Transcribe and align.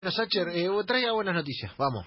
Sacher, 0.00 0.48
eh, 0.50 0.68
traiga 0.86 1.10
buenas 1.10 1.34
noticias, 1.34 1.76
vamos. 1.76 2.06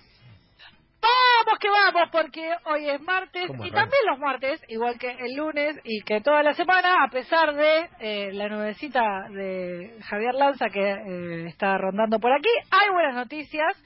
Vamos 1.01 1.59
que 1.59 1.67
vamos, 1.67 2.09
porque 2.09 2.49
hoy 2.65 2.89
es 2.89 3.01
martes 3.01 3.47
¿Cómo 3.47 3.65
y 3.65 3.69
raro? 3.69 3.81
también 3.81 4.01
los 4.09 4.19
martes, 4.19 4.61
igual 4.69 4.97
que 4.97 5.11
el 5.11 5.35
lunes 5.35 5.75
y 5.83 6.01
que 6.03 6.21
toda 6.21 6.41
la 6.41 6.53
semana, 6.53 7.03
a 7.03 7.09
pesar 7.09 7.53
de 7.53 7.89
eh, 7.99 8.31
la 8.31 8.47
nubecita 8.47 9.27
de 9.31 9.97
Javier 10.05 10.35
Lanza 10.35 10.69
que 10.69 10.79
eh, 10.79 11.47
está 11.47 11.77
rondando 11.77 12.17
por 12.19 12.31
aquí, 12.31 12.49
hay 12.69 12.93
buenas 12.93 13.15
noticias. 13.15 13.77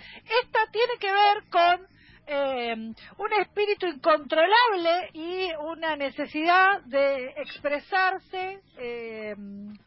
Esta 0.43 0.59
tiene 0.71 0.93
que 0.99 1.11
ver 1.11 1.43
con 1.49 1.95
eh, 2.27 2.73
un 2.75 3.33
espíritu 3.39 3.85
incontrolable 3.87 5.09
y 5.13 5.47
una 5.71 5.95
necesidad 5.95 6.81
de 6.85 7.33
expresarse 7.37 8.61
eh, 8.77 9.04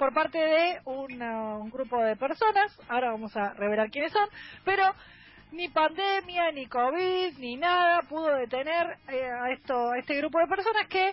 por 0.09 0.15
parte 0.15 0.39
de 0.39 0.81
un 0.87 1.69
grupo 1.71 2.03
de 2.03 2.17
personas. 2.17 2.75
Ahora 2.89 3.11
vamos 3.11 3.37
a 3.37 3.53
revelar 3.53 3.91
quiénes 3.91 4.11
son, 4.11 4.27
pero 4.65 4.95
ni 5.53 5.69
pandemia, 5.69 6.51
ni 6.53 6.65
COVID, 6.67 7.37
ni 7.37 7.57
nada 7.57 8.01
pudo 8.09 8.35
detener 8.37 8.97
eh, 9.09 9.29
a 9.31 9.51
esto, 9.51 9.91
a 9.91 9.99
este 9.99 10.17
grupo 10.17 10.39
de 10.39 10.47
personas 10.47 10.87
que 10.89 11.13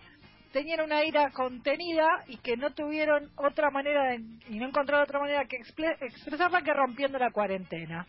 tenían 0.53 0.80
una 0.80 1.03
ira 1.03 1.30
contenida 1.31 2.08
y 2.27 2.38
que 2.38 2.55
no 2.55 2.73
tuvieron 2.73 3.30
otra 3.36 3.70
manera 3.70 4.12
de- 4.12 4.22
y 4.48 4.59
no 4.59 4.67
encontraron 4.70 5.03
otra 5.03 5.20
manera 5.20 5.44
que 5.44 5.58
exple- 5.58 5.98
expresarla 6.00 6.62
que 6.62 6.73
rompiendo 6.73 7.20
la 7.20 7.31
cuarentena. 7.31 8.08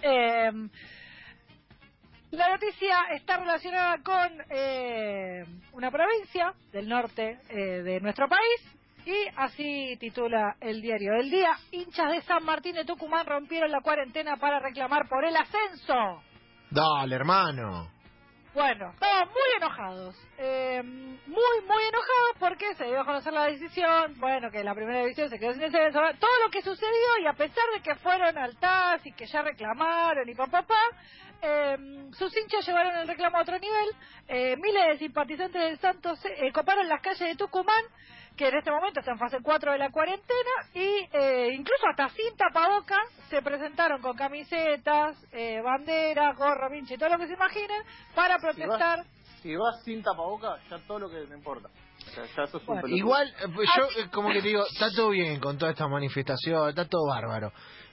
Eh, 0.00 0.50
la 2.30 2.48
noticia 2.52 2.96
está 3.12 3.36
relacionada 3.36 3.98
con 4.02 4.32
eh, 4.48 5.44
una 5.72 5.90
provincia 5.90 6.54
del 6.72 6.88
norte 6.88 7.38
eh, 7.50 7.82
de 7.82 8.00
nuestro 8.00 8.28
país 8.30 8.72
y 9.06 9.28
así 9.36 9.96
titula 10.00 10.56
el 10.60 10.82
diario 10.82 11.12
del 11.12 11.30
día. 11.30 11.56
Hinchas 11.70 12.10
de 12.10 12.22
San 12.22 12.44
Martín 12.44 12.74
de 12.74 12.84
Tucumán 12.84 13.24
rompieron 13.24 13.70
la 13.70 13.80
cuarentena 13.80 14.36
para 14.36 14.58
reclamar 14.58 15.08
por 15.08 15.24
el 15.24 15.36
ascenso. 15.36 16.22
Dale, 16.70 17.14
hermano. 17.14 17.88
Bueno, 18.52 18.90
estaban 18.90 19.28
muy 19.28 19.56
enojados, 19.58 20.16
eh, 20.38 20.82
muy, 20.82 21.60
muy 21.66 21.82
enojados 21.88 22.36
porque 22.40 22.74
se 22.74 22.86
dio 22.86 23.00
a 23.02 23.04
conocer 23.04 23.32
la 23.34 23.44
decisión, 23.44 24.18
bueno, 24.18 24.50
que 24.50 24.64
la 24.64 24.74
primera 24.74 25.00
división 25.00 25.28
se 25.28 25.38
quedó 25.38 25.52
sin 25.52 25.64
ascenso, 25.64 26.00
todo 26.18 26.30
lo 26.42 26.50
que 26.50 26.62
sucedió 26.62 27.18
y 27.22 27.26
a 27.26 27.34
pesar 27.34 27.64
de 27.74 27.82
que 27.82 27.94
fueron 27.96 28.38
al 28.38 28.56
TAS 28.56 29.04
y 29.04 29.12
que 29.12 29.26
ya 29.26 29.42
reclamaron 29.42 30.26
y 30.26 30.34
papá, 30.34 30.62
papá, 30.62 30.80
eh, 31.42 31.76
sus 32.12 32.34
hinchas 32.34 32.66
llevaron 32.66 32.96
el 32.96 33.06
reclamo 33.06 33.36
a 33.36 33.42
otro 33.42 33.58
nivel, 33.58 33.88
eh, 34.26 34.56
miles 34.56 34.86
de 34.88 34.98
simpatizantes 35.00 35.62
del 35.62 35.78
Santos 35.78 36.18
eh, 36.24 36.50
coparon 36.50 36.88
las 36.88 37.02
calles 37.02 37.28
de 37.28 37.36
Tucumán, 37.36 37.84
que 38.36 38.48
en 38.48 38.56
este 38.56 38.70
momento 38.70 39.00
está 39.00 39.12
en 39.12 39.18
fase 39.18 39.38
4 39.42 39.72
de 39.72 39.78
la 39.78 39.90
cuarentena, 39.90 40.50
y 40.74 41.08
eh, 41.12 41.50
incluso 41.54 41.86
hasta 41.90 42.08
sin 42.10 42.36
tapabocas 42.36 42.98
se 43.30 43.40
presentaron 43.42 44.00
con 44.02 44.16
camisetas, 44.16 45.16
eh, 45.32 45.60
banderas, 45.62 46.36
gorro, 46.36 46.68
vinche, 46.70 46.98
todo 46.98 47.08
lo 47.10 47.18
que 47.18 47.26
se 47.28 47.34
imaginen, 47.34 47.82
para 48.14 48.38
protestar. 48.38 49.04
Si 49.42 49.54
vas 49.56 49.82
sin 49.84 50.02
tapaboca, 50.02 50.56
ya 50.70 50.78
todo 50.86 50.98
lo 50.98 51.08
que 51.10 51.24
no 51.28 51.34
importa. 51.36 51.68
O 51.68 52.10
sea, 52.14 52.24
ya 52.36 52.46
sos 52.46 52.64
Bueno, 52.66 52.82
un. 52.84 52.90
Igual, 52.96 53.28
eh, 53.28 53.48
pues 53.54 53.68
yo 53.76 53.84
eh, 54.02 54.08
como 54.12 54.28
que 54.28 54.40
te 54.42 54.48
digo, 54.48 54.64
está 54.66 54.90
todo 54.94 55.10
bien 55.10 55.40
con 55.40 55.56
toda 55.58 55.72
esta 55.72 55.88
manifestación, 55.88 56.68
está 56.68 56.84
todo 56.86 57.06
bárbaro. 57.08 57.52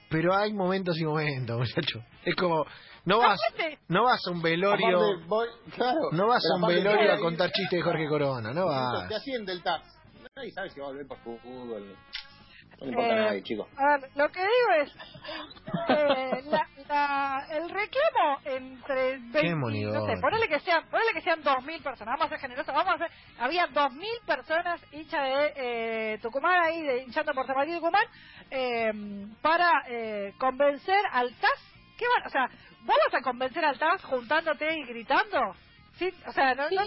Pero 0.09 0.36
hay 0.36 0.53
momentos 0.53 0.97
y 0.99 1.05
momentos, 1.05 1.58
muchacho. 1.59 1.99
Es 2.25 2.36
como, 2.36 2.66
no 3.05 3.19
vas, 3.19 3.39
no 3.88 4.03
vas 4.03 4.19
a 4.27 4.31
un 4.31 4.41
velorio, 4.41 4.97
Aparte, 4.99 5.25
voy- 5.27 5.47
claro, 5.75 5.99
no 6.11 6.27
vas 6.27 6.44
a 6.44 6.55
un 6.55 6.67
velorio 6.67 7.08
te- 7.08 7.14
a 7.14 7.19
contar 7.19 7.49
chistes 7.52 7.80
de 7.80 7.81
Jorge 7.83 8.08
Corona, 8.08 8.53
no 8.53 8.66
Te 8.66 8.69
vas. 8.69 9.11
asciende 9.11 9.52
el 9.53 9.64
tax. 9.64 9.88
Nadie 10.36 10.52
sabe 10.52 10.70
si 10.72 10.80
va 10.80 10.88
a 10.88 10.89
volver 10.89 11.06
por 11.08 11.17
fútbol. 11.20 11.95
No 12.81 12.88
importa 12.88 13.14
Eh, 13.14 13.20
a 13.20 13.26
nadie, 13.28 13.44
chicos. 13.44 13.67
A 13.78 13.98
ver, 13.98 14.09
lo 14.16 14.30
que 14.31 14.39
digo 14.39 14.72
es, 14.81 14.92
eh, 15.89 16.42
la, 16.45 16.67
la- 16.89 17.45
el 17.52 17.70
reclamo 17.70 18.39
entre 18.45 19.20
20, 19.20 19.56
monidón. 19.56 19.94
no 19.94 20.06
sé, 20.08 20.20
ponele 20.20 20.48
que 20.48 20.59
sean, 20.61 20.89
ponele 20.89 21.14
que 21.14 21.22
sean 21.22 21.44
2.000 21.44 21.84
personas, 21.84 22.14
vamos 22.17 22.26
a 22.26 22.30
ser 22.30 22.39
generosos, 22.39 22.73
vamos 22.73 22.88
a 22.94 22.95
hacer, 22.95 23.11
había 23.39 23.67
2.000 23.67 24.09
personas 24.26 24.82
hinchas 24.92 25.23
de 25.23 25.54
eh, 25.55 26.20
Tucumán 26.21 26.64
ahí, 26.64 26.82
de, 26.82 27.04
hinchando 27.04 27.32
por 27.33 27.45
San 27.45 27.55
Martín 27.55 27.76
de 27.76 27.80
Tucumán, 27.80 28.05
eh, 28.50 28.92
para 29.42 29.83
eh, 29.88 30.33
convencer 30.39 31.00
al 31.11 31.32
TAS, 31.36 31.60
¿qué 31.98 32.05
van? 32.08 32.26
O 32.26 32.30
sea, 32.32 32.48
¿vos 32.82 32.95
vas 33.11 33.21
a 33.21 33.23
convencer 33.23 33.64
al 33.64 33.77
TAS 33.77 34.04
juntándote 34.05 34.77
y 34.80 34.83
gritando? 34.86 35.39
Sí, 36.00 36.11
o 36.27 36.32
sea, 36.32 36.55
no, 36.55 36.64
no, 36.71 36.82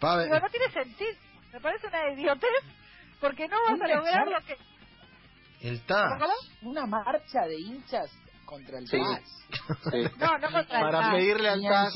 Pa- 0.00 0.22
digo, 0.22 0.40
no 0.40 0.48
tiene 0.48 0.70
sentido, 0.70 1.12
me 1.52 1.60
parece 1.60 1.86
una 1.88 2.12
idiotez, 2.12 2.50
porque 3.20 3.48
no 3.48 3.56
vas 3.68 3.80
a 3.80 3.88
lograr 3.94 4.26
lo 4.28 4.40
que... 4.46 4.56
el 5.68 5.80
TAS. 5.86 6.12
Una 6.62 6.86
marcha 6.86 7.40
de 7.46 7.58
hinchas 7.60 8.10
contra 8.46 8.78
el 8.78 8.86
Sí. 8.88 8.98
TAS. 8.98 9.22
Sí. 9.90 10.02
No, 10.18 10.38
no 10.38 10.50
contra 10.50 10.60
el 10.60 10.84
Para 10.86 11.00
TAS. 11.00 11.14
pedirle 11.14 11.48
al 11.48 11.62
TAS, 11.62 11.94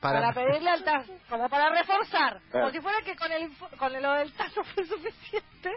para, 0.00 0.20
para, 0.20 0.32
pedirle 0.32 0.70
al 0.70 0.84
TAS, 0.84 1.06
como 1.28 1.48
para 1.48 1.70
reforzar, 1.70 2.40
Claro. 2.50 2.66
como 2.66 2.70
si 2.70 2.80
fuera 2.80 2.98
que 3.02 3.16
con 3.16 3.32
el 3.32 3.50
con 3.78 4.02
lo 4.02 4.12
del 4.12 4.32
TAS 4.34 4.56
no 4.56 4.64
fue 4.64 4.84
suficiente. 4.86 5.70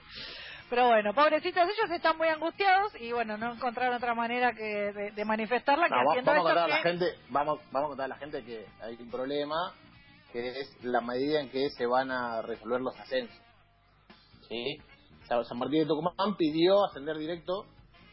Pero 0.69 0.85
bueno, 0.87 1.13
pobrecitos, 1.15 1.63
ellos 1.63 1.89
están 1.91 2.15
muy 2.17 2.27
angustiados 2.27 2.93
y 3.01 3.11
bueno, 3.11 3.37
no 3.37 3.53
encontraron 3.53 3.95
otra 3.95 4.13
manera 4.13 4.53
que 4.53 4.63
de, 4.63 5.11
de 5.11 5.25
manifestarla 5.25 5.87
que 5.87 5.95
va- 5.95 6.03
haciendo 6.11 6.31
vamos 6.31 6.51
a 6.51 6.67
la 6.67 6.77
gente, 6.77 7.05
vamos, 7.29 7.59
vamos 7.71 7.87
a 7.87 7.89
contar 7.89 8.05
a 8.05 8.09
la 8.09 8.17
gente 8.17 8.43
que 8.45 8.67
hay 8.83 8.95
un 8.99 9.09
problema, 9.09 9.55
que 10.31 10.59
es 10.61 10.83
la 10.83 11.01
medida 11.01 11.39
en 11.41 11.49
que 11.49 11.69
se 11.71 11.85
van 11.85 12.11
a 12.11 12.41
resolver 12.41 12.81
los 12.81 12.97
ascensos. 12.99 13.37
¿Sí? 14.47 14.77
O 15.23 15.25
sea, 15.27 15.43
San 15.43 15.57
Martín 15.59 15.81
de 15.81 15.85
Tucumán 15.85 16.35
pidió 16.37 16.83
ascender 16.85 17.17
directo, 17.17 17.65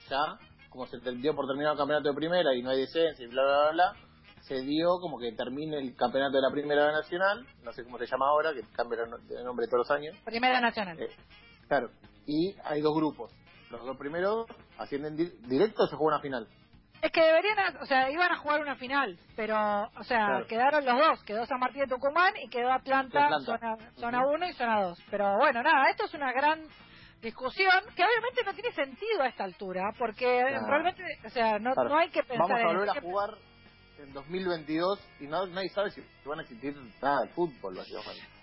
ya, 0.09 0.39
como 0.69 0.87
se 0.87 0.99
dio 0.99 1.35
por 1.35 1.47
terminado 1.47 1.73
el 1.75 1.79
campeonato 1.79 2.09
de 2.11 2.15
primera 2.15 2.55
y 2.55 2.63
no 2.63 2.71
hay 2.71 2.81
descenso 2.81 3.23
y 3.23 3.27
bla, 3.29 3.43
bla, 3.43 3.61
bla, 3.63 3.73
bla, 3.73 3.93
se 4.43 4.61
dio 4.61 4.99
como 5.01 5.19
que 5.19 5.33
termine 5.33 5.79
el 5.79 5.97
campeonato 5.97 6.37
de 6.37 6.43
la 6.43 6.51
primera 6.51 6.93
nacional, 6.93 7.47
no 7.65 7.73
sé 7.73 7.85
cómo 7.85 7.99
se 7.99 8.07
llama 8.07 8.29
ahora, 8.29 8.53
que 8.53 8.63
cambia 8.75 9.01
de 9.03 9.09
no- 9.11 9.19
de 9.19 9.43
nombre 9.45 9.67
todos 9.67 9.89
los 9.89 9.91
años. 9.91 10.15
Primera 10.25 10.61
Nacional. 10.61 11.01
Eh, 11.01 11.09
claro, 11.69 11.91
y 12.27 12.55
hay 12.65 12.81
dos 12.83 12.95
grupos. 12.95 13.33
Los 13.71 13.85
dos 13.85 13.97
primeros 13.97 14.47
ascienden 14.79 15.17
di- 15.17 15.33
directo 15.49 15.85
o 15.85 15.87
se 15.89 15.97
juega 15.97 16.17
una 16.17 16.23
final. 16.23 16.47
Es 17.07 17.13
que 17.13 17.21
deberían, 17.23 17.77
o 17.81 17.87
sea, 17.87 18.11
iban 18.11 18.33
a 18.33 18.37
jugar 18.39 18.61
una 18.61 18.75
final, 18.75 19.17
pero, 19.37 19.57
o 19.97 20.03
sea, 20.03 20.27
Claro. 20.27 20.47
quedaron 20.49 20.85
los 20.85 20.99
dos, 20.99 21.23
quedó 21.23 21.47
San 21.47 21.61
Martín 21.61 21.83
de 21.83 21.87
Tucumán 21.87 22.35
y 22.43 22.49
quedó 22.49 22.73
Atlanta, 22.73 23.27
Atlanta. 23.27 23.45
zona, 23.59 23.77
zona 23.95 24.25
Ujú. 24.25 24.35
1 24.35 24.47
y 24.49 24.53
zona 24.55 24.83
2. 24.83 25.05
Pero 25.09 25.37
bueno, 25.37 25.63
nada, 25.63 25.89
esto 25.89 26.07
es 26.07 26.15
una 26.15 26.33
gran 26.33 26.65
discusión 27.23 27.71
que 27.95 28.03
obviamente 28.05 28.43
no 28.45 28.53
tiene 28.55 28.73
sentido 28.73 29.23
a 29.23 29.29
esta 29.29 29.45
altura, 29.45 29.93
porque 29.97 30.45
Claro. 30.49 30.67
realmente, 30.67 31.03
o 31.25 31.31
sea, 31.31 31.61
no, 31.61 31.75
no 31.77 31.97
hay 31.97 32.09
que 32.11 32.25
pensar 32.25 32.49
Vamos 32.49 32.59
a 32.59 32.61
en 32.63 32.67
volver 32.67 32.91
a 32.91 32.93
que- 32.95 33.01
jugar 33.03 33.31
en 33.99 34.13
2022 34.13 35.01
y 35.21 35.27
no, 35.27 35.47
nadie 35.47 35.69
sabe 35.71 35.91
si 35.91 36.03
van 36.25 36.41
a 36.41 36.43
existir 36.43 36.75
nada 37.03 37.23
de 37.23 37.29
fútbol. 37.29 37.79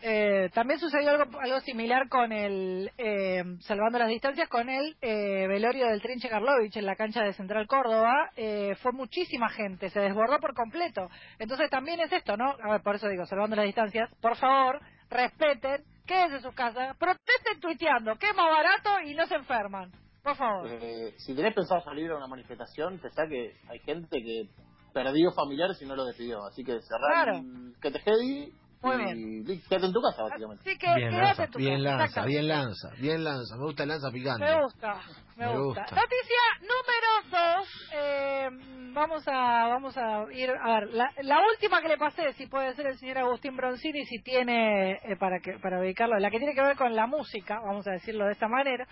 Eh, 0.01 0.49
también 0.53 0.79
sucedió 0.79 1.11
algo, 1.11 1.39
algo 1.39 1.59
similar 1.61 2.09
con 2.09 2.31
el, 2.31 2.91
eh, 2.97 3.43
salvando 3.61 3.99
las 3.99 4.09
distancias, 4.09 4.49
con 4.49 4.69
el 4.69 4.95
eh, 5.01 5.47
velorio 5.47 5.87
del 5.87 6.01
Trinche 6.01 6.29
Karlovich 6.29 6.75
en 6.77 6.85
la 6.85 6.95
cancha 6.95 7.23
de 7.23 7.33
Central 7.33 7.67
Córdoba. 7.67 8.31
Eh, 8.35 8.75
fue 8.81 8.91
muchísima 8.91 9.49
gente, 9.49 9.89
se 9.89 9.99
desbordó 9.99 10.39
por 10.39 10.53
completo. 10.53 11.07
Entonces 11.39 11.69
también 11.69 11.99
es 11.99 12.11
esto, 12.11 12.35
¿no? 12.37 12.55
A 12.63 12.71
ver, 12.71 12.81
por 12.81 12.95
eso 12.95 13.07
digo, 13.07 13.25
salvando 13.25 13.55
las 13.55 13.65
distancias, 13.65 14.09
por 14.21 14.35
favor, 14.37 14.81
respeten, 15.09 15.83
quédense 16.05 16.37
en 16.37 16.41
sus 16.41 16.55
casas, 16.55 16.97
protesten 16.97 17.59
tuiteando, 17.59 18.15
que 18.15 18.27
es 18.27 18.35
más 18.35 18.49
barato 18.49 19.01
y 19.05 19.13
no 19.13 19.25
se 19.27 19.35
enferman. 19.35 19.91
Por 20.23 20.37
favor. 20.37 20.69
Eh, 20.69 21.13
si 21.17 21.35
tenés 21.35 21.53
pensado 21.53 21.81
salir 21.81 22.09
a 22.09 22.15
una 22.15 22.27
manifestación, 22.27 22.97
pensá 22.99 23.27
que 23.27 23.53
hay 23.67 23.79
gente 23.79 24.21
que 24.21 24.47
perdió 24.93 25.31
familiares 25.31 25.81
y 25.81 25.85
no 25.85 25.95
lo 25.95 26.05
despidió. 26.05 26.45
Así 26.45 26.63
que 26.63 26.81
cerrar 26.81 27.25
Claro. 27.25 27.37
el 27.39 27.75
que 27.81 27.91
te 27.91 28.01
quede 28.01 28.53
Muy 28.83 29.11
y 29.11 29.43
li- 29.43 29.61
quédate 29.69 29.85
en 29.87 29.93
tu 29.93 30.01
casa, 30.01 30.23
básicamente. 30.23 30.69
Así 30.69 30.77
que 30.77 30.95
bien 30.95 31.09
quédate 31.09 31.25
lanza, 31.27 31.43
en 31.45 31.51
tu 31.51 31.59
bien 31.59 31.83
casa, 31.83 31.97
lanza, 31.97 32.25
bien 32.25 32.47
lanza, 32.47 32.89
bien 32.99 33.23
lanza. 33.23 33.55
Me 33.57 33.63
gusta 33.65 33.83
el 33.83 33.89
lanza 33.89 34.11
picante. 34.11 34.45
Me 34.45 34.61
gusta, 34.63 34.93
me, 35.37 35.45
Me 35.47 35.57
gusta. 35.57 35.81
gusta. 35.81 35.95
Noticia 35.95 36.43
número 36.61 37.57
dos. 37.57 37.89
eh, 37.93 38.49
vamos 38.93 39.23
a 39.27 39.67
vamos 39.69 39.97
a 39.97 40.25
ir 40.33 40.51
a 40.51 40.79
ver 40.79 40.89
la, 40.93 41.11
la 41.23 41.39
última 41.51 41.81
que 41.81 41.87
le 41.87 41.97
pasé, 41.97 42.33
si 42.33 42.45
puede 42.47 42.75
ser 42.75 42.87
el 42.87 42.97
señor 42.99 43.17
Agustín 43.19 43.55
Broncini, 43.55 44.05
si 44.05 44.21
tiene 44.21 44.93
eh, 45.03 45.15
para 45.19 45.39
que 45.39 45.57
para 45.59 45.79
ubicarlo, 45.79 46.19
la 46.19 46.29
que 46.29 46.37
tiene 46.37 46.53
que 46.53 46.61
ver 46.61 46.75
con 46.77 46.95
la 46.95 47.07
música, 47.07 47.59
vamos 47.65 47.87
a 47.87 47.91
decirlo 47.91 48.25
de 48.25 48.33
esta 48.33 48.47
manera, 48.47 48.85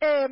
eh, 0.00 0.26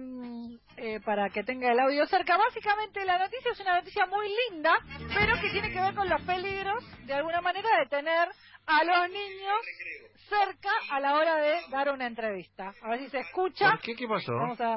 eh, 0.76 1.00
para 1.04 1.28
que 1.30 1.44
tenga 1.44 1.70
el 1.70 1.78
audio 1.78 2.06
cerca. 2.06 2.36
Básicamente 2.36 3.04
la 3.04 3.18
noticia 3.18 3.52
es 3.52 3.60
una 3.60 3.76
noticia 3.76 4.06
muy 4.06 4.26
linda, 4.50 4.72
pero 5.14 5.40
que 5.40 5.50
tiene 5.50 5.70
que 5.72 5.80
ver 5.80 5.94
con 5.94 6.08
los 6.08 6.20
peligros, 6.22 6.82
de 7.06 7.14
alguna 7.14 7.40
manera, 7.40 7.68
de 7.80 7.86
tener 7.86 8.28
a 8.66 8.84
los 8.84 9.11
niños 9.11 9.56
cerca 10.28 10.70
a 10.90 11.00
la 11.00 11.14
hora 11.14 11.37
de 11.37 11.61
dar 11.70 11.90
una 11.90 12.06
entrevista. 12.06 12.72
A 12.82 12.90
ver 12.90 13.00
si 13.00 13.08
se 13.11 13.19
escucha. 13.20 13.70
¿Por 13.72 13.81
qué? 13.81 13.94
¿Qué 13.94 14.06
pasó? 14.08 14.32
Vamos 14.34 14.61
a. 14.61 14.76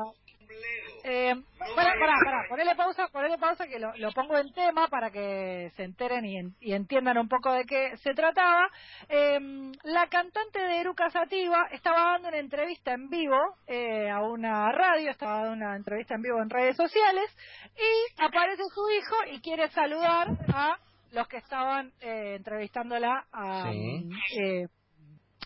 Eh, 1.03 1.33
pará, 1.75 1.93
pará, 1.99 2.13
pará, 2.23 2.45
ponele 2.49 2.75
pausa, 2.75 3.07
ponele 3.09 3.37
pausa 3.37 3.67
que 3.67 3.79
lo, 3.79 3.95
lo 3.97 4.11
pongo 4.11 4.37
en 4.37 4.51
tema 4.53 4.87
para 4.87 5.09
que 5.11 5.71
se 5.75 5.83
enteren 5.83 6.25
y, 6.25 6.37
en- 6.37 6.55
y 6.59 6.73
entiendan 6.73 7.17
un 7.17 7.27
poco 7.29 7.51
de 7.53 7.65
qué 7.65 7.95
se 7.97 8.13
trataba. 8.13 8.69
Eh, 9.09 9.39
la 9.83 10.07
cantante 10.07 10.59
de 10.59 10.79
Eruca 10.79 11.09
Sativa 11.09 11.67
estaba 11.71 12.13
dando 12.13 12.29
una 12.29 12.37
entrevista 12.39 12.93
en 12.93 13.09
vivo 13.09 13.37
eh, 13.67 14.09
a 14.09 14.21
una 14.21 14.71
radio, 14.71 15.11
estaba 15.11 15.43
dando 15.43 15.53
una 15.65 15.75
entrevista 15.75 16.15
en 16.15 16.21
vivo 16.21 16.41
en 16.41 16.49
redes 16.49 16.75
sociales 16.75 17.29
y 17.77 18.21
aparece 18.21 18.63
su 18.73 18.89
hijo 18.91 19.15
y 19.33 19.41
quiere 19.41 19.67
saludar 19.69 20.27
a 20.53 20.77
los 21.11 21.27
que 21.27 21.37
estaban 21.37 21.91
eh, 22.01 22.35
entrevistándola 22.35 23.25
a, 23.31 23.71
Sí. 23.71 24.09
eh, 24.39 24.67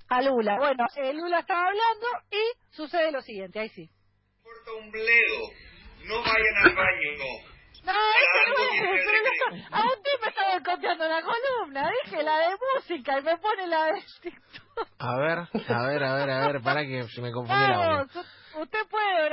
a 0.10 0.22
Lula. 0.22 0.58
Bueno, 0.58 0.86
eh, 0.96 1.14
Lula 1.14 1.40
estaba 1.40 1.68
hablando 1.68 2.08
y 2.32 2.76
sucede 2.76 3.12
lo 3.12 3.22
siguiente, 3.22 3.60
ahí 3.60 3.70
sí. 3.70 3.90
importa 4.40 4.72
un 4.80 4.92
bledo. 4.92 5.50
No 6.06 6.16
vayan 6.22 6.58
al 6.66 6.76
baño. 6.76 7.12
No, 7.84 7.92
ese 7.92 8.42
no 8.48 9.56
es, 9.56 9.66
a 9.72 9.82
un 9.82 10.04
tipo 10.04 10.30
estaba 10.30 10.60
copiando 10.64 11.08
la 11.08 11.22
columna, 11.24 11.90
dije 12.04 12.22
la 12.22 12.38
de 12.38 12.56
música 12.76 13.20
y 13.20 13.24
me 13.24 13.38
pone 13.38 13.68
la 13.68 13.86
de 13.86 14.04
TikTok. 14.22 14.88
A 15.00 15.18
ver, 15.18 15.40
a 15.40 15.88
ver, 15.88 16.04
a 16.04 16.14
ver, 16.16 16.30
a 16.30 16.48
ver, 16.48 16.62
para 16.62 16.84
que 16.84 17.08
se 17.08 17.22
me 17.22 17.32
confundió 17.32 17.66
el 17.66 18.08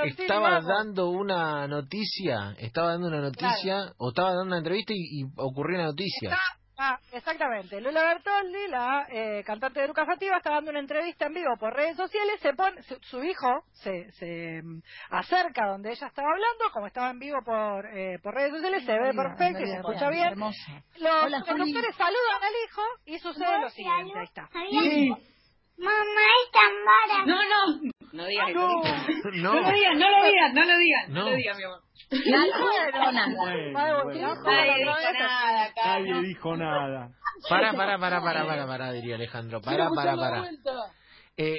Estaba 0.05 0.61
dando 0.61 1.11
una 1.11 1.67
noticia, 1.67 2.55
estaba 2.59 2.93
dando 2.93 3.09
una 3.09 3.21
noticia, 3.21 3.93
o 3.99 4.11
estaba 4.11 4.31
dando 4.31 4.45
una 4.47 4.59
entrevista 4.59 4.93
y, 4.95 5.21
y 5.21 5.25
ocurrió 5.37 5.79
una 5.79 5.87
noticia. 5.89 6.37
Ah, 6.81 6.97
exactamente. 7.11 7.81
Lula 7.81 8.05
Bertoldi, 8.05 8.69
la 8.69 9.05
eh, 9.11 9.43
cantante 9.45 9.81
de 9.81 9.87
Eruca 9.87 10.07
Sativa, 10.07 10.37
está 10.37 10.51
dando 10.53 10.71
una 10.71 10.79
entrevista 10.79 11.27
en 11.27 11.35
vivo 11.35 11.57
por 11.59 11.75
redes 11.75 11.97
sociales. 11.97 12.39
Se 12.41 12.53
pone, 12.55 12.81
su, 12.85 12.97
su 13.03 13.25
hijo 13.25 13.65
se, 13.73 14.13
se 14.13 14.63
mm, 14.63 14.81
acerca 15.11 15.67
donde 15.67 15.91
ella 15.91 16.07
estaba 16.07 16.29
hablando, 16.31 16.71
como 16.73 16.87
estaba 16.87 17.11
en 17.11 17.19
vivo 17.19 17.39
por, 17.45 17.85
eh, 17.85 18.21
por 18.23 18.33
redes 18.33 18.53
sociales, 18.53 18.85
se 18.85 18.93
ve 18.93 19.13
perfecto 19.13 19.61
y 19.61 19.67
se 19.67 19.75
escucha 19.75 20.09
bien. 20.09 20.39
Los 20.39 20.55
Hola, 21.01 21.41
Juli. 21.41 21.51
conductores 21.51 21.97
saludan 21.97 22.45
al 22.45 22.55
hijo 22.65 22.83
y 23.07 23.19
sucede 23.19 23.61
lo 23.61 23.71
siguiente. 23.71 24.17
Ahí 24.17 24.25
está. 24.25 24.49
Mamá 25.79 26.23
es 26.45 26.51
tan 26.53 26.73
vara. 26.85 27.27
No, 27.27 27.37
no. 27.43 27.91
No 28.13 28.27
digas 28.27 28.51
eso. 28.51 28.59
No, 29.35 29.55
No 29.55 29.61
lo 29.61 29.73
digas, 29.73 29.95
no 29.97 30.11
lo 30.11 30.25
digas, 30.25 30.55
no 30.55 30.65
lo 30.65 30.79
digas. 30.79 31.09
No. 31.09 31.15
No 31.15 31.31
lo 31.31 31.37
digas, 31.37 31.57
mi 31.57 31.65
amor. 31.65 31.81
¿no? 32.11 32.31
Nadie 32.33 32.53
¿Cómo 34.85 34.99
dijo 34.99 35.13
nada 35.13 35.65
acá. 35.65 35.83
Nadie 35.85 36.13
¿no? 36.13 36.23
dijo 36.23 36.57
nada. 36.57 37.11
para, 37.49 37.73
para, 37.77 37.99
para, 37.99 38.21
para, 38.21 38.47
para, 38.47 38.67
para, 38.67 38.93
diría 38.93 39.17
Alejandro, 39.17 39.61
para, 39.61 39.89
para, 39.91 40.17
para. 40.17 40.51
Eh, 41.37 41.57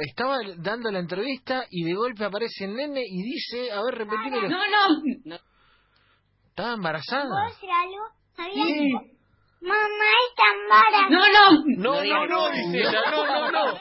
estaba 0.00 0.38
dando 0.56 0.90
la 0.90 0.98
entrevista 0.98 1.64
y 1.70 1.84
de 1.84 1.94
golpe 1.94 2.24
aparece 2.24 2.64
el 2.64 2.74
nene 2.74 3.02
y 3.06 3.22
dice, 3.22 3.70
a 3.70 3.80
ver, 3.84 3.94
repetímelo. 3.94 4.48
No, 4.48 4.58
no. 4.58 5.02
no. 5.24 5.36
Estaba 6.48 6.72
embarazada. 6.74 7.28
¿Puedo 7.28 7.44
decir 7.44 7.70
algo? 7.70 8.02
¿Sabías 8.34 9.12
mamá 9.62 10.04
es 10.28 10.34
tan 10.36 10.68
vara? 10.68 11.08
No, 11.08 11.18
no. 11.18 11.62
No, 11.76 12.04
no, 12.04 12.26
no, 12.26 12.52
ella, 12.52 13.02
no, 13.10 13.26
no, 13.26 13.50
no. 13.50 13.78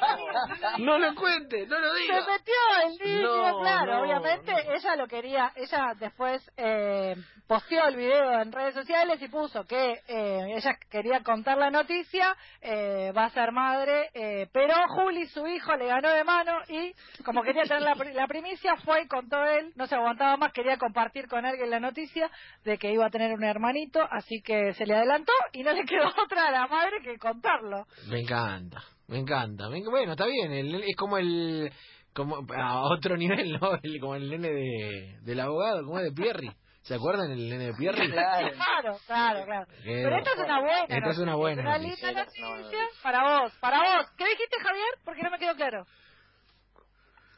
No 0.79 0.97
lo 0.99 1.15
cuente, 1.15 1.65
no 1.67 1.79
lo 1.79 1.93
Se 1.93 2.01
diga. 2.01 2.15
metió 2.25 2.53
el 2.85 2.97
niño, 3.15 3.47
No, 3.51 3.59
claro, 3.59 3.93
no, 3.95 4.01
obviamente 4.01 4.51
no. 4.51 4.73
ella 4.73 4.95
lo 4.95 5.07
quería, 5.07 5.51
ella 5.55 5.93
después 5.99 6.49
eh, 6.57 7.15
posteó 7.47 7.85
el 7.87 7.95
video 7.95 8.41
en 8.41 8.51
redes 8.51 8.73
sociales 8.73 9.21
y 9.21 9.27
puso 9.27 9.63
que 9.65 9.99
eh, 10.07 10.55
ella 10.55 10.77
quería 10.89 11.21
contar 11.23 11.57
la 11.57 11.69
noticia, 11.69 12.35
eh, 12.61 13.11
va 13.15 13.25
a 13.25 13.29
ser 13.31 13.51
madre, 13.51 14.09
eh, 14.13 14.47
pero 14.53 14.73
Juli, 14.89 15.27
su 15.27 15.45
hijo, 15.47 15.75
le 15.75 15.87
ganó 15.87 16.09
de 16.09 16.23
mano 16.23 16.53
y 16.69 16.93
como 17.23 17.43
quería 17.43 17.63
tener 17.63 17.81
la, 17.81 17.95
pri- 17.95 18.13
la 18.13 18.27
primicia, 18.27 18.75
fue 18.77 19.03
y 19.03 19.07
contó 19.07 19.41
él, 19.43 19.71
no 19.75 19.87
se 19.87 19.95
aguantaba 19.95 20.37
más, 20.37 20.51
quería 20.53 20.77
compartir 20.77 21.27
con 21.27 21.45
alguien 21.45 21.69
la 21.69 21.79
noticia 21.79 22.29
de 22.63 22.77
que 22.77 22.91
iba 22.91 23.05
a 23.05 23.09
tener 23.09 23.33
un 23.33 23.43
hermanito, 23.43 23.99
así 24.11 24.41
que 24.41 24.73
se 24.73 24.85
le 24.85 24.95
adelantó 24.95 25.33
y 25.53 25.63
no 25.63 25.73
le 25.73 25.83
quedó 25.85 26.07
otra 26.23 26.47
a 26.47 26.51
la 26.51 26.67
madre 26.67 26.97
que 27.03 27.17
contarlo. 27.17 27.85
Me 28.09 28.19
encanta, 28.21 28.81
me 29.07 29.19
encanta. 29.19 29.69
Me- 29.69 29.83
bueno, 29.89 30.11
está 30.13 30.25
bien, 30.25 30.51
el- 30.51 30.83
es 30.83 30.95
como 30.95 31.17
el... 31.17 31.71
como 32.13 32.37
a 32.55 32.81
otro 32.83 33.15
nivel, 33.17 33.53
¿no? 33.59 33.71
El- 33.81 33.99
como 33.99 34.15
el 34.15 34.29
nene 34.29 34.49
de, 34.49 35.17
del 35.21 35.39
abogado, 35.39 35.83
como 35.85 35.99
es 35.99 36.05
de 36.05 36.11
Pierri. 36.11 36.51
¿Se 36.83 36.95
acuerdan 36.95 37.29
el 37.29 37.47
nene 37.47 37.65
de 37.67 37.73
Pierri? 37.75 38.09
Claro. 38.11 38.47
Claro, 38.55 38.97
claro, 39.05 39.45
claro. 39.45 39.65
Eh, 39.83 40.01
Pero 40.03 40.17
esta 40.17 40.31
es 40.31 40.39
una 40.39 40.59
buena 40.61 40.85
esta 40.89 41.09
es 41.11 41.17
una 41.19 41.35
buena 41.35 41.61
Una 41.61 41.77
noticia. 41.77 42.07
linda 42.07 42.25
noticia. 42.25 42.79
para 43.03 43.21
vos, 43.41 43.53
para 43.61 43.77
vos. 43.77 44.07
¿Qué 44.17 44.23
dijiste, 44.25 44.57
Javier? 44.63 44.87
Porque 45.05 45.21
no 45.21 45.29
me 45.29 45.37
quedó 45.37 45.53
claro. 45.55 45.85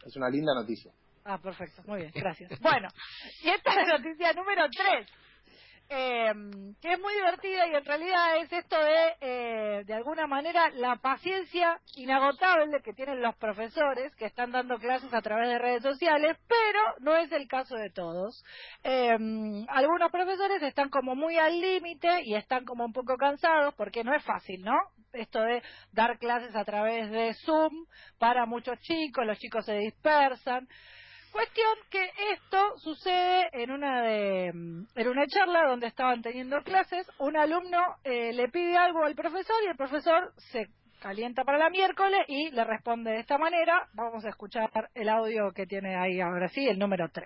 Es 0.05 0.15
una 0.15 0.29
linda 0.29 0.53
noticia. 0.53 0.91
Ah, 1.25 1.37
perfecto, 1.37 1.81
muy 1.85 2.01
bien, 2.01 2.11
gracias. 2.13 2.59
Bueno, 2.59 2.89
y 3.43 3.49
esta 3.49 3.71
es 3.71 3.87
la 3.87 3.97
noticia 3.97 4.33
número 4.33 4.67
3, 4.69 5.07
que 6.81 6.93
es 6.93 6.99
muy 6.99 7.13
divertida 7.13 7.67
y 7.67 7.75
en 7.75 7.85
realidad 7.85 8.37
es 8.37 8.51
esto 8.51 8.75
de, 8.83 9.15
eh, 9.21 9.83
de 9.85 9.93
alguna 9.93 10.25
manera, 10.27 10.69
la 10.71 10.95
paciencia 10.95 11.79
inagotable 11.95 12.81
que 12.83 12.93
tienen 12.93 13.21
los 13.21 13.35
profesores 13.35 14.15
que 14.15 14.25
están 14.25 14.51
dando 14.51 14.77
clases 14.77 15.13
a 15.13 15.21
través 15.21 15.49
de 15.49 15.59
redes 15.59 15.83
sociales, 15.83 16.37
pero 16.47 16.79
no 16.99 17.15
es 17.15 17.31
el 17.31 17.47
caso 17.47 17.75
de 17.75 17.91
todos. 17.91 18.43
Eh, 18.83 19.15
algunos 19.67 20.11
profesores 20.11 20.63
están 20.63 20.89
como 20.89 21.15
muy 21.15 21.37
al 21.37 21.59
límite 21.59 22.23
y 22.23 22.35
están 22.35 22.65
como 22.65 22.85
un 22.85 22.93
poco 22.93 23.15
cansados 23.15 23.73
porque 23.75 24.03
no 24.03 24.15
es 24.15 24.23
fácil, 24.23 24.61
¿no? 24.63 24.75
Esto 25.11 25.41
de 25.41 25.61
dar 25.91 26.17
clases 26.17 26.55
a 26.55 26.65
través 26.65 27.11
de 27.11 27.33
Zoom 27.45 27.85
para 28.17 28.45
muchos 28.47 28.79
chicos, 28.79 29.25
los 29.25 29.37
chicos 29.37 29.65
se 29.65 29.75
dispersan. 29.75 30.67
Cuestión 31.33 31.73
que 31.89 32.11
esto 32.31 32.77
sucede 32.77 33.49
en 33.53 33.71
una 33.71 34.03
de 34.03 34.51
mm, 34.53 34.85
en 34.95 35.07
una 35.07 35.25
charla 35.25 35.65
donde 35.67 35.87
estaban 35.87 36.21
teniendo 36.21 36.61
clases, 36.61 37.07
un 37.17 37.35
alumno 37.35 37.79
eh, 38.03 38.33
le 38.33 38.49
pide 38.49 38.77
algo 38.77 39.03
al 39.03 39.15
profesor 39.15 39.55
y 39.65 39.69
el 39.69 39.75
profesor 39.75 40.31
se 40.37 40.67
calienta 41.01 41.43
para 41.43 41.57
la 41.57 41.71
miércoles 41.71 42.19
y 42.27 42.51
le 42.51 42.63
responde 42.63 43.09
de 43.09 43.21
esta 43.21 43.39
manera. 43.39 43.89
Vamos 43.93 44.23
a 44.25 44.29
escuchar 44.29 44.69
el 44.93 45.09
audio 45.09 45.51
que 45.55 45.65
tiene 45.65 45.95
ahí 45.95 46.21
ahora 46.21 46.49
sí, 46.49 46.67
el 46.67 46.77
número 46.77 47.09
3. 47.11 47.25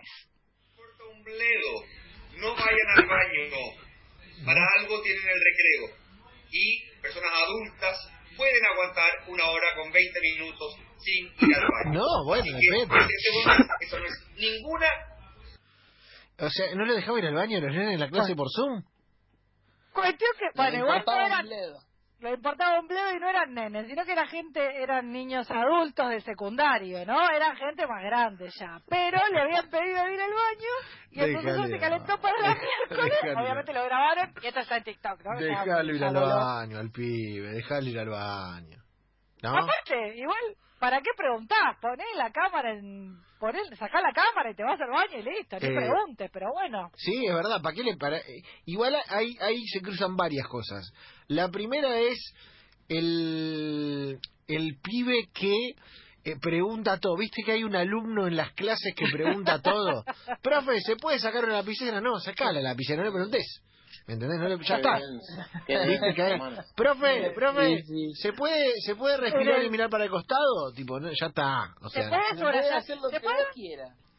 importa 0.69 1.03
un 1.13 1.23
bledo. 1.25 1.83
No 2.37 2.55
vayan 2.55 2.89
al 2.95 3.05
baño. 3.07 4.45
Para 4.45 4.61
algo 4.79 5.01
tienen 5.01 5.23
el 5.27 5.41
recreo. 5.43 5.97
Y 6.49 7.01
personas 7.01 7.31
adultas 7.43 8.16
pueden 8.37 8.65
aguantar 8.65 9.11
una 9.27 9.49
hora 9.49 9.67
con 9.75 9.91
20 9.91 10.19
minutos 10.21 10.77
sin 10.99 11.25
ir 11.25 11.55
al 11.55 11.67
baño. 11.67 11.99
No, 11.99 12.25
bueno, 12.25 12.45
que, 12.45 12.85
respetemos, 12.85 13.67
eso 13.81 13.99
no 13.99 14.05
es 14.05 14.27
ninguna 14.37 14.87
O 16.39 16.49
sea, 16.49 16.75
¿no 16.75 16.85
le 16.85 16.93
dejaba 16.93 17.19
ir 17.19 17.25
al 17.25 17.33
baño 17.33 17.57
a 17.57 17.61
los 17.61 17.73
nenes 17.73 17.93
en 17.95 17.99
la 17.99 18.09
clase 18.09 18.35
por 18.35 18.47
Zoom? 18.55 18.83
Cuestión 19.91 20.31
que, 20.37 20.45
bueno, 20.55 20.77
igual 20.77 21.03
lo 22.19 22.33
importaba 22.33 22.79
un 22.79 22.87
bledo 22.87 23.13
y 23.15 23.19
no 23.19 23.29
eran 23.29 23.53
nenes, 23.53 23.87
sino 23.87 24.03
que 24.03 24.11
era 24.11 24.27
gente, 24.27 24.81
eran 24.81 25.11
niños 25.11 25.49
adultos 25.51 26.09
de 26.09 26.21
secundario, 26.21 27.05
¿no? 27.05 27.29
Eran 27.29 27.55
gente 27.55 27.85
más 27.85 28.03
grande 28.03 28.49
ya. 28.57 28.79
Pero 28.89 29.19
le 29.31 29.41
habían 29.41 29.69
pedido 29.69 30.09
ir 30.09 30.19
al 30.21 30.31
baño 30.31 30.73
y 31.11 31.19
el 31.19 31.33
profesor 31.33 31.67
se 31.67 31.79
calentó 31.79 32.13
al 32.13 32.19
para 32.19 32.39
la 32.39 32.55
miércoles. 32.55 33.37
Obviamente 33.37 33.73
lo 33.73 33.83
grabaron 33.85 34.33
y 34.41 34.47
esto 34.47 34.59
está 34.59 34.77
en 34.77 34.83
TikTok, 34.83 35.23
¿no? 35.23 35.39
Dejalo 35.39 35.93
ir 35.93 36.03
al 36.03 36.13
baño, 36.13 36.79
al 36.79 36.91
pibe, 36.91 37.49
dejalo 37.49 37.87
ir 37.87 37.99
al 37.99 38.09
baño. 38.09 38.77
¿No? 39.43 39.49
Aparte, 39.49 40.17
igual, 40.17 40.57
¿para 40.79 41.01
qué 41.01 41.09
preguntás? 41.15 41.77
Poné 41.81 42.03
la 42.15 42.31
cámara 42.31 42.73
en... 42.73 43.17
Poné, 43.39 43.59
sacá 43.77 44.01
la 44.01 44.11
cámara 44.13 44.51
y 44.51 44.55
te 44.55 44.63
vas 44.63 44.79
al 44.81 44.89
baño 44.89 45.19
y 45.19 45.23
listo, 45.23 45.57
ni 45.59 45.67
Eh, 45.67 45.75
preguntes, 45.75 46.29
pero 46.33 46.51
bueno. 46.53 46.89
Sí, 46.95 47.25
es 47.25 47.33
verdad, 47.33 47.61
¿para 47.61 47.75
qué 47.75 47.83
le 47.83 47.95
para? 47.97 48.19
Igual 48.65 48.95
ahí, 49.09 49.35
ahí 49.41 49.63
se 49.67 49.81
cruzan 49.81 50.15
varias 50.15 50.47
cosas. 50.47 50.91
La 51.27 51.49
primera 51.49 51.99
es 51.99 52.17
el, 52.89 54.19
el 54.47 54.77
pibe 54.81 55.29
que 55.33 55.53
eh, 56.23 56.35
pregunta 56.41 56.99
todo. 56.99 57.15
¿Viste 57.15 57.43
que 57.43 57.53
hay 57.53 57.63
un 57.63 57.75
alumno 57.75 58.27
en 58.27 58.35
las 58.35 58.51
clases 58.53 58.93
que 58.95 59.05
pregunta 59.11 59.61
todo? 59.61 60.03
Profe, 60.41 60.79
¿se 60.81 60.95
puede 60.95 61.19
sacar 61.19 61.45
una 61.45 61.53
lapicera? 61.53 62.01
No, 62.01 62.19
sacala 62.19 62.53
la 62.53 62.69
lapicera, 62.69 62.97
no 63.01 63.05
le 63.05 63.13
preguntes. 63.13 63.61
¿Me 64.07 64.13
entendés? 64.13 64.39
No 64.39 64.47
le- 64.47 64.63
ya 64.63 64.75
está. 64.77 64.99
¿Viste 65.67 66.13
que. 66.15 66.39
Profe, 66.75 67.31
profe, 67.35 67.77
Sí, 67.79 67.83
sí. 67.83 68.13
¿se 68.21 68.33
puede 68.33 68.71
se 68.85 68.95
puede 68.95 69.17
respirar 69.17 69.61
y 69.63 69.69
mirar 69.69 69.89
para 69.89 70.05
el 70.05 70.09
costado? 70.09 70.71
Tipo, 70.73 70.99
no, 70.99 71.09
ya 71.09 71.27
está. 71.27 71.75
O 71.81 71.89
¿Se 71.89 71.99
sea, 72.01 72.09
puede 72.09 72.21
Puede 72.29 72.39
subrayar, 72.39 72.73
hacer 72.77 72.97
lo 72.97 73.09
¿se 73.09 73.19
puede. 73.19 73.35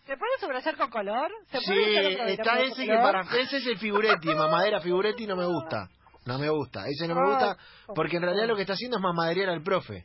¿se 0.07 0.17
puede 0.17 0.29
con 0.77 0.91
color? 0.91 1.31
¿Se 1.51 1.59
Sí, 1.61 1.67
puede 1.67 2.15
otro 2.15 2.27
está 2.27 2.61
ese 2.61 2.87
que 2.87 2.95
para 2.95 3.23
ese 3.39 3.57
es 3.59 3.67
el 3.67 3.79
figuretti, 3.79 4.29
mamadera 4.35 4.81
figuretti 4.81 5.27
no 5.27 5.37
me 5.37 5.47
gusta. 5.47 5.89
No 6.27 6.39
me 6.39 6.51
gusta, 6.51 6.85
ese 6.87 7.09
no 7.09 7.15
me 7.15 7.27
gusta 7.27 7.57
porque 7.95 8.17
en 8.17 8.23
realidad 8.23 8.47
lo 8.47 8.57
que 8.57 8.63
está 8.63 8.75
haciendo 8.75 8.99
es 8.99 9.03
mamaderear 9.03 9.49
al 9.49 9.63
profe. 9.63 10.05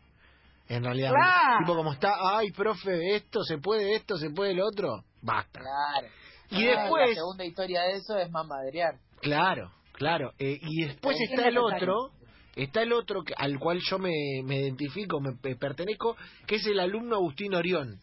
En 0.70 0.82
realidad, 0.86 1.12
Claro. 1.12 1.58
tipo 1.60 1.76
como 1.76 1.92
está, 1.92 2.14
ay, 2.38 2.52
profe, 2.52 3.16
esto 3.16 3.44
se 3.44 3.58
puede, 3.58 3.96
esto 3.96 4.16
se 4.16 4.30
puede, 4.30 4.54
lo 4.54 4.66
otro, 4.66 5.04
basta. 5.22 5.60
Claro. 5.60 6.08
Y 6.52 6.64
después- 6.66 7.10
La 7.10 7.16
segunda 7.16 7.44
historia 7.44 7.82
de 7.82 7.92
eso 7.98 8.18
es 8.18 8.30
mamadrear. 8.32 8.96
Claro, 9.24 9.72
claro. 9.94 10.34
eh, 10.38 10.60
y 10.62 10.84
después 10.86 11.18
está 11.30 11.48
el 11.48 11.58
otro, 11.58 12.12
está 12.56 12.82
el 12.84 12.94
otro 12.94 13.24
que- 13.24 13.34
al 13.36 13.58
cual 13.58 13.80
yo 13.90 13.98
me, 13.98 14.12
me 14.44 14.60
identifico, 14.62 15.20
me, 15.20 15.32
me 15.42 15.56
pertenezco, 15.56 16.16
que 16.46 16.56
es 16.56 16.68
el 16.68 16.80
alumno 16.80 17.16
Agustín 17.16 17.56
Orión. 17.56 18.00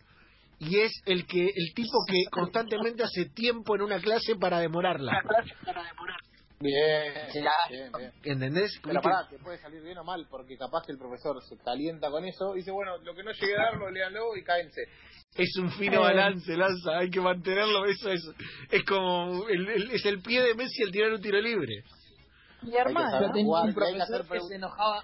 y 0.62 0.78
es 0.80 0.92
el 1.06 1.24
que 1.26 1.42
el 1.42 1.72
tipo 1.74 1.98
que 2.06 2.24
constantemente 2.30 3.02
hace 3.02 3.30
tiempo 3.30 3.74
en 3.76 3.82
una 3.82 3.98
clase 3.98 4.34
para 4.36 4.58
demorarla. 4.58 5.12
Bien, 6.62 7.12
Claro. 7.33 7.57
bien, 7.71 7.90
bien. 7.97 8.12
¿Entendés? 8.23 8.79
Pero 8.85 9.00
pará, 9.00 9.26
te 9.31 9.38
puede 9.38 9.57
salir 9.59 9.83
bien 9.83 9.97
o 9.97 10.05
mal, 10.05 10.26
porque 10.31 10.59
capaz 10.59 10.85
que 10.85 10.93
el 10.93 10.99
profesor 10.99 11.43
se 11.49 11.57
calienta 11.57 12.11
con 12.11 12.23
eso 12.26 12.55
y 12.55 12.59
dice, 12.59 12.71
bueno, 12.71 12.99
lo 12.99 13.14
que 13.14 13.23
no 13.23 13.33
llegue 13.33 13.55
a 13.57 13.62
darlo, 13.71 13.90
léanlo 13.90 14.37
y 14.37 14.45
cáense. 14.45 14.83
Es 15.37 15.57
un 15.57 15.71
fino 15.73 16.02
balance, 16.02 16.55
Lanza, 16.55 16.99
hay 16.99 17.09
que 17.09 17.21
mantenerlo, 17.21 17.87
eso 17.87 18.11
es, 18.11 18.21
es 18.71 18.85
como, 18.85 19.49
el, 19.49 19.69
el- 19.69 19.90
es 19.93 20.05
el 20.05 20.21
pie 20.21 20.43
de 20.43 20.55
Messi 20.55 20.83
al 20.83 20.90
tirar 20.90 21.12
un 21.12 21.23
tiro 21.23 21.40
libre. 21.40 21.83
Mi 22.62 22.73
que 22.73 22.76
hermano. 22.79 23.33
un 23.35 23.57
hay 23.57 23.64
que 23.64 23.71
hacer 23.71 23.73
profesor 23.73 24.23
que 24.23 24.29
preguntas. 24.29 24.49
se 24.49 24.55
enojaba, 24.57 25.02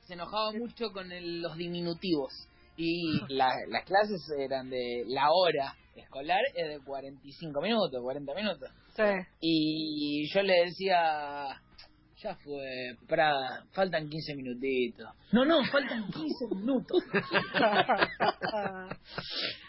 se 0.00 0.14
enojaba 0.14 0.52
mucho 0.52 0.90
con 0.92 1.12
el- 1.12 1.42
los 1.42 1.56
diminutivos. 1.56 2.32
Y 2.76 3.20
la- 3.28 3.52
las 3.68 3.84
clases 3.84 4.20
eran 4.38 4.70
de 4.70 5.04
la 5.08 5.28
hora 5.30 5.74
escolar 5.94 6.40
es 6.54 6.68
de 6.68 6.80
45 6.84 7.60
minutos, 7.60 8.00
40 8.02 8.34
minutos. 8.34 8.70
Sí. 8.96 9.02
Y 9.40 10.32
yo 10.32 10.42
le 10.42 10.64
decía, 10.64 11.60
ya 12.16 12.34
fue, 12.36 12.96
Prada, 13.06 13.64
faltan 13.72 14.08
15 14.08 14.34
minutitos. 14.36 15.06
No, 15.32 15.44
no, 15.44 15.62
faltan 15.66 16.06
15 16.10 16.46
minutos. 16.54 17.02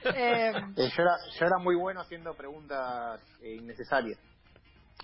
eh, 0.06 0.52
Eh, 0.76 0.90
yo, 0.96 1.04
era, 1.04 1.16
yo 1.40 1.46
era 1.46 1.58
muy 1.60 1.76
bueno 1.76 2.02
haciendo 2.02 2.34
preguntas 2.36 3.20
eh, 3.42 3.56
innecesarias. 3.56 4.20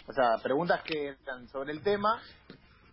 O 0.08 0.14
sea, 0.14 0.38
preguntas 0.42 0.82
que 0.84 1.10
eran 1.24 1.48
sobre 1.50 1.72
el 1.74 1.82
tema, 1.84 2.22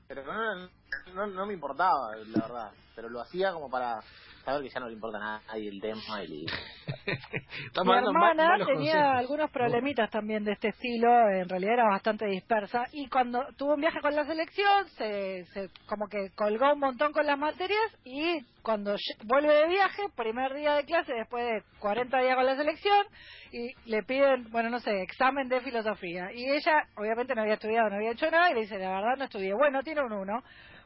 pero 0.09 0.25
no, 0.25 0.69
no, 1.15 1.27
no 1.27 1.47
me 1.47 1.55
importaba, 1.55 2.15
la 2.17 2.43
verdad. 2.47 2.71
Pero 2.95 3.09
lo 3.09 3.21
hacía 3.21 3.53
como 3.53 3.71
para 3.71 4.01
saber 4.47 4.63
que 4.63 4.69
ya 4.69 4.81
no 4.81 4.87
le 4.87 4.95
importa 4.95 5.19
a 5.19 5.41
nadie 5.49 5.69
el 5.69 5.81
tema 5.81 6.23
y 6.25 6.47
mi 7.85 7.93
hermana 7.93 8.57
tenía 8.65 8.93
consejos. 8.93 9.19
algunos 9.19 9.51
problemitas 9.51 10.09
también 10.09 10.45
de 10.45 10.53
este 10.53 10.69
estilo, 10.69 11.09
en 11.29 11.49
realidad 11.49 11.75
era 11.75 11.89
bastante 11.89 12.27
dispersa 12.27 12.85
y 12.93 13.09
cuando 13.09 13.45
tuvo 13.57 13.75
un 13.75 13.81
viaje 13.81 14.01
con 14.01 14.15
la 14.15 14.25
selección 14.25 14.89
se, 14.97 15.45
se 15.47 15.69
como 15.89 16.07
que 16.07 16.31
colgó 16.37 16.73
un 16.73 16.79
montón 16.79 17.13
con 17.13 17.27
las 17.27 17.37
materias 17.37 17.99
y 18.05 18.41
cuando 18.63 18.95
vuelve 19.25 19.53
de 19.53 19.69
viaje, 19.69 20.03
primer 20.15 20.55
día 20.55 20.75
de 20.75 20.85
clase 20.85 21.13
después 21.13 21.45
de 21.45 21.63
40 21.81 22.17
días 22.21 22.37
con 22.37 22.47
la 22.47 22.57
selección 22.57 23.07
y 23.51 23.91
le 23.91 24.03
piden, 24.05 24.49
bueno, 24.51 24.71
no 24.71 24.79
sé, 24.79 25.03
examen 25.03 25.49
de 25.49 25.61
filosofía 25.61 26.33
y 26.33 26.49
ella 26.49 26.85
obviamente 26.97 27.35
no 27.35 27.43
había 27.43 27.55
estudiado, 27.55 27.91
no 27.91 27.97
había 27.97 28.13
hecho 28.13 28.31
nada 28.31 28.51
y 28.53 28.55
le 28.55 28.61
dice, 28.61 28.79
la 28.79 28.91
verdad 28.91 29.17
no 29.19 29.25
estudié, 29.25 29.55
bueno, 29.55 29.83
tiene 29.83 30.03
un 30.03 30.13
1. 30.13 30.43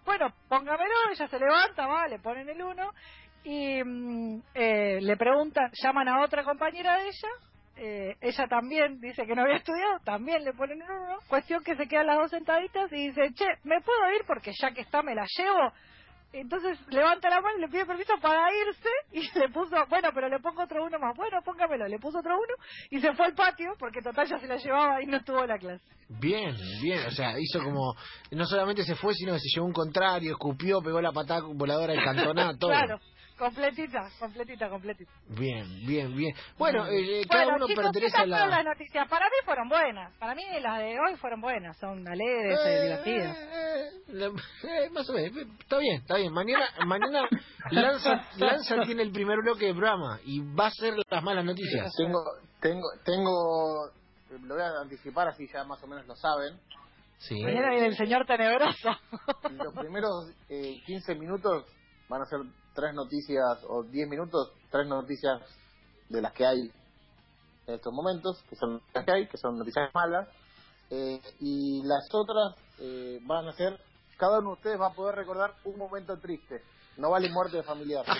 Bueno, 0.06 0.32
póngamelo, 0.48 0.94
ella 1.12 1.28
se 1.28 1.38
levanta, 1.38 1.86
va, 1.86 2.08
le 2.08 2.18
ponen 2.18 2.48
el 2.48 2.62
1 2.62 2.90
y 3.44 3.82
mm, 3.82 4.42
eh, 4.54 4.98
le 5.00 5.16
preguntan, 5.16 5.70
llaman 5.82 6.08
a 6.08 6.22
otra 6.22 6.44
compañera 6.44 6.98
de 6.98 7.04
ella, 7.04 7.28
eh, 7.76 8.16
ella 8.20 8.46
también 8.46 9.00
dice 9.00 9.24
que 9.26 9.34
no 9.34 9.42
había 9.42 9.56
estudiado, 9.56 9.98
también 10.04 10.44
le 10.44 10.52
ponen 10.52 10.82
un 10.82 10.90
uno, 10.90 11.18
cuestión 11.28 11.64
que 11.64 11.76
se 11.76 11.88
quedan 11.88 12.08
las 12.08 12.18
dos 12.18 12.30
sentaditas 12.30 12.92
y 12.92 13.08
dice, 13.08 13.32
che, 13.34 13.46
¿me 13.64 13.80
puedo 13.80 14.12
ir 14.12 14.24
porque 14.26 14.52
ya 14.60 14.72
que 14.72 14.82
está 14.82 15.02
me 15.02 15.14
la 15.14 15.24
llevo? 15.36 15.72
Entonces 16.32 16.78
levanta 16.88 17.28
la 17.28 17.40
mano 17.40 17.58
y 17.58 17.60
le 17.62 17.68
pide 17.68 17.86
permiso 17.86 18.12
para 18.22 18.48
irse 18.54 18.88
y 19.12 19.20
le 19.38 19.48
puso, 19.48 19.76
bueno, 19.88 20.10
pero 20.14 20.28
le 20.28 20.38
pongo 20.38 20.62
otro 20.62 20.84
uno 20.84 20.98
más, 20.98 21.16
bueno, 21.16 21.40
póngamelo, 21.42 21.88
le 21.88 21.98
puso 21.98 22.18
otro 22.18 22.36
uno 22.36 22.54
y 22.90 23.00
se 23.00 23.12
fue 23.14 23.26
al 23.26 23.34
patio 23.34 23.74
porque 23.78 24.00
total 24.00 24.28
ya 24.28 24.38
se 24.38 24.46
la 24.46 24.56
llevaba 24.56 25.02
y 25.02 25.06
no 25.06 25.16
estuvo 25.16 25.42
en 25.42 25.48
la 25.48 25.58
clase. 25.58 25.82
Bien, 26.08 26.54
bien, 26.82 27.06
o 27.06 27.10
sea, 27.10 27.34
hizo 27.38 27.62
como, 27.62 27.94
no 28.30 28.44
solamente 28.44 28.84
se 28.84 28.94
fue, 28.94 29.14
sino 29.14 29.32
que 29.32 29.40
se 29.40 29.48
llevó 29.54 29.66
un 29.66 29.72
contrario, 29.72 30.32
escupió, 30.32 30.80
pegó 30.80 31.00
la 31.00 31.12
patada 31.12 31.42
voladora 31.52 31.94
del 31.94 32.04
cantoná, 32.04 32.52
todo. 32.58 32.70
Claro, 32.70 33.00
completita, 33.40 34.08
completita, 34.20 34.68
completita. 34.68 35.10
Bien, 35.28 35.64
bien, 35.86 36.14
bien. 36.16 36.34
Bueno, 36.58 36.86
eh, 36.86 37.24
cada 37.28 37.44
bueno, 37.44 37.56
uno 37.56 37.66
chicos, 37.66 37.84
pertenece 37.84 38.16
a 38.18 38.26
la... 38.26 38.46
las 38.46 38.64
noticias. 38.64 39.08
Para 39.08 39.26
mí 39.26 39.36
fueron 39.44 39.68
buenas. 39.68 40.14
Para 40.18 40.34
mí 40.34 40.42
las 40.60 40.78
de 40.78 40.98
hoy 41.00 41.16
fueron 41.16 41.40
buenas. 41.40 41.76
Son 41.78 42.06
alegres, 42.06 42.58
eh, 42.64 42.68
Eh, 42.68 42.82
divertidas. 42.84 43.36
eh, 43.38 44.30
eh, 44.64 44.90
más 44.92 45.08
o 45.08 45.12
menos, 45.14 45.36
está 45.58 45.78
bien, 45.78 45.96
está 46.02 46.16
bien. 46.18 46.32
Mañana, 46.32 46.66
mañana 46.86 47.28
Lanza, 47.72 48.24
Lanza 48.36 48.76
tiene 48.84 49.02
el 49.02 49.10
primer 49.10 49.38
bloque 49.42 49.66
de 49.66 49.72
programa 49.72 50.20
y 50.24 50.40
va 50.54 50.66
a 50.66 50.70
ser 50.70 50.94
las 51.10 51.22
malas 51.24 51.44
noticias. 51.44 51.90
Tengo, 51.96 52.22
tengo, 52.60 52.88
tengo, 53.04 53.90
lo 54.42 54.54
voy 54.54 54.62
a 54.62 54.82
anticipar 54.82 55.28
así 55.28 55.48
ya 55.52 55.64
más 55.64 55.82
o 55.82 55.86
menos 55.86 56.06
lo 56.06 56.14
saben. 56.14 56.58
Sí. 57.18 57.42
Mañana 57.42 57.70
viene 57.70 57.86
el 57.88 57.96
señor 57.96 58.24
tenebroso. 58.26 58.90
Los 59.50 59.74
primeros 59.74 60.10
eh, 60.48 60.80
15 60.86 61.14
minutos 61.16 61.64
van 62.10 62.22
a 62.22 62.26
ser 62.26 62.40
tres 62.74 62.92
noticias, 62.92 63.64
o 63.68 63.84
10 63.84 64.08
minutos, 64.08 64.52
tres 64.70 64.86
noticias 64.86 65.40
de 66.08 66.20
las 66.20 66.32
que 66.32 66.44
hay 66.44 66.70
en 67.66 67.74
estos 67.74 67.92
momentos, 67.92 68.42
que 68.50 68.56
son 68.56 68.82
las 68.92 69.04
que 69.04 69.12
hay, 69.12 69.28
que 69.28 69.36
son 69.38 69.56
noticias 69.56 69.88
malas. 69.94 70.28
Eh, 70.90 71.20
y 71.38 71.82
las 71.84 72.08
otras 72.12 72.56
eh, 72.80 73.20
van 73.22 73.46
a 73.46 73.52
ser, 73.52 73.78
cada 74.18 74.40
uno 74.40 74.48
de 74.48 74.54
ustedes 74.54 74.80
va 74.80 74.88
a 74.88 74.92
poder 74.92 75.14
recordar 75.14 75.54
un 75.64 75.78
momento 75.78 76.18
triste. 76.18 76.64
No 76.96 77.10
vale 77.10 77.30
muerte 77.30 77.58
de 77.58 77.62
familiar. 77.62 78.04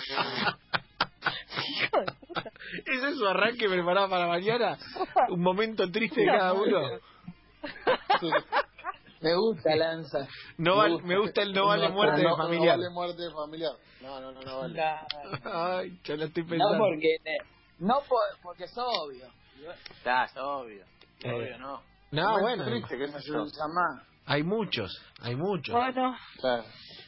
¿Ese 2.85 3.09
es 3.09 3.17
su 3.17 3.27
arranque 3.27 3.67
preparado 3.67 4.09
para 4.09 4.27
mañana? 4.27 4.77
Un 5.29 5.41
momento 5.41 5.91
triste 5.91 6.21
de 6.21 6.27
cada 6.27 6.53
uno. 6.53 6.79
Sí. 8.19 8.29
Me 9.21 9.35
gusta 9.35 9.75
Lanza. 9.75 10.27
No 10.57 10.77
vale- 10.77 11.01
me 11.03 11.17
gusta 11.17 11.41
el 11.43 11.53
no 11.53 11.67
vale 11.67 11.89
muerte 11.89 12.17
de 12.21 12.27
no, 12.27 12.37
familiar. 12.37 12.77
No 12.77 12.83
vale 12.83 12.93
muerte 12.93 13.21
de 13.21 13.31
familiar. 13.31 13.71
No, 14.01 14.19
no, 14.19 14.31
no, 14.31 14.41
no 14.41 14.57
vale. 14.59 14.81
Ay, 15.43 15.99
ya 16.03 16.15
lo 16.15 16.25
estoy 16.25 16.43
No 16.43 16.49
pensando. 16.49 16.77
porque 16.77 17.17
no 17.79 17.99
por- 18.07 18.41
porque 18.41 18.63
es 18.65 18.73
obvio. 18.77 19.27
Ya, 20.03 20.23
es 20.25 20.37
obvio. 20.37 20.83
Eh, 21.23 21.31
Obvio, 21.31 21.57
no. 21.59 21.81
No, 22.11 22.39
bueno, 22.41 22.65
triste, 22.65 22.97
No 22.97 23.47
se 23.47 23.59
más. 23.73 24.03
hay 24.25 24.43
muchos, 24.43 24.91
hay 25.21 25.35
muchos. 25.35 25.73
Bueno, 25.73 26.15
Claro. 26.39 26.63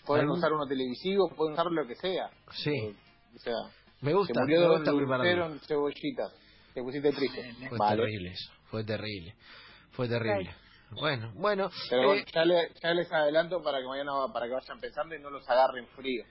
Pueden 0.06 0.30
usar 0.30 0.52
uno 0.54 0.68
televisivo, 0.68 1.30
pueden 1.36 1.54
usar 1.54 1.66
lo 1.72 1.88
que 1.88 1.96
sea. 1.96 2.30
Sí, 2.52 2.96
O 3.36 3.40
sea, 3.40 3.54
me 4.02 4.14
gusta, 4.14 4.34
se 4.34 4.40
murió 4.42 4.60
me 4.60 4.68
gusta 4.68 4.92
en 4.92 5.60
cebollitas. 5.62 6.32
Te 6.74 6.82
pusiste 6.84 7.12
triste. 7.12 7.54
Fue 7.70 7.78
Vale. 7.78 8.02
terrible 8.02 8.30
eso, 8.32 8.52
fue 8.70 8.84
terrible, 8.84 9.36
fue 9.92 10.08
terrible. 10.08 10.56
Bueno, 11.00 11.32
bueno, 11.36 11.70
Pero 11.90 12.14
eh, 12.16 12.26
ya, 12.34 12.46
le- 12.46 12.72
ya 12.82 12.94
les 12.94 13.12
adelanto 13.12 13.62
para 13.62 13.80
que 13.80 13.86
mañana 13.86 14.12
para 14.34 14.48
que 14.48 14.54
vayan 14.54 14.80
pensando 14.80 15.16
y 15.16 15.20
no 15.20 15.30
los 15.30 15.48
agarren 15.50 15.88
frío. 15.96 16.24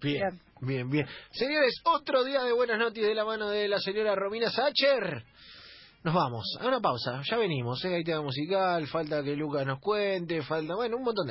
bien, 0.00 0.40
bien, 0.60 0.90
bien. 0.90 1.06
Señores, 1.30 1.74
otro 1.84 2.24
día 2.24 2.42
de 2.42 2.52
buenas 2.52 2.78
noticias 2.78 3.08
de 3.08 3.14
la 3.14 3.24
mano 3.24 3.48
de 3.48 3.68
la 3.68 3.78
señora 3.80 4.14
Romina 4.14 4.50
Sacher. 4.50 5.24
Nos 6.04 6.14
vamos, 6.14 6.44
a 6.60 6.66
una 6.66 6.80
pausa, 6.80 7.22
ya 7.30 7.36
venimos, 7.36 7.84
¿eh? 7.84 7.94
hay 7.94 8.02
tema 8.02 8.22
musical, 8.22 8.84
falta 8.88 9.22
que 9.22 9.36
Lucas 9.36 9.64
nos 9.64 9.78
cuente, 9.78 10.42
falta, 10.42 10.74
bueno, 10.74 10.96
un 10.96 11.04
montón 11.04 11.24
de 11.26 11.30